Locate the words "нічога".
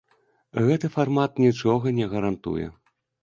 1.45-1.93